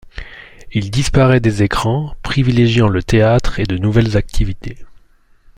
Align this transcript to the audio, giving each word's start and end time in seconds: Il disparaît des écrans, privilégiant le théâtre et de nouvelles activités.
Il 0.71 0.89
disparaît 0.89 1.39
des 1.41 1.61
écrans, 1.61 2.15
privilégiant 2.23 2.87
le 2.87 3.03
théâtre 3.03 3.59
et 3.59 3.65
de 3.65 3.77
nouvelles 3.77 4.17
activités. 4.17 4.79